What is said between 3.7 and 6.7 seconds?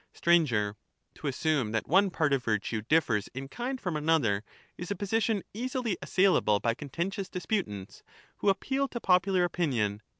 Certain from another, is a position easily assailable